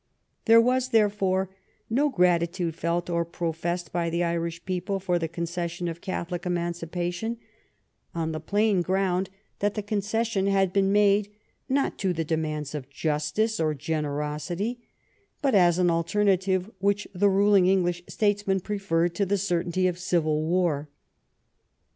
[0.45, 1.51] There was, therefore,
[1.87, 6.01] no grati tude felt or professed by the Irish people for the oon* cession of
[6.01, 7.37] Catholic emancipation,
[8.15, 10.91] on the plain grotuid 177 THE REIGN OF QUEEN ANNE that the concession had been
[10.91, 11.31] made,
[11.69, 14.79] not to the demands of justice or generosity,
[15.39, 20.41] but as an alternative which the ruling English statesmen preferred to the certainty of civil
[20.43, 20.89] war.